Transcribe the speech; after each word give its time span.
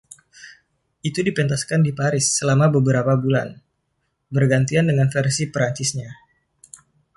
Itu 1.09 1.19
dipentaskan 1.27 1.81
di 1.87 1.91
Paris 1.99 2.25
selama 2.39 2.65
beberapa 2.75 3.13
bulan, 3.23 3.47
bergantian 4.35 4.85
dengan 4.89 5.07
versi 5.15 5.43
Perancisnya. 5.53 6.09